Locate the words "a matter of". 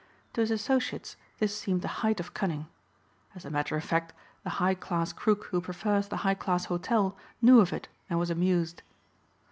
3.45-3.83